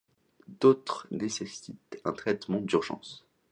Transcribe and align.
D’autres 0.47 1.05
nécessitent 1.11 2.01
un 2.05 2.13
traitement 2.13 2.59
d’urgence. 2.59 3.23